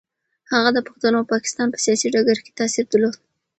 [0.51, 3.15] هغه د پښتنو او پاکستان په سیاسي ډګر کې تاثیر درلود.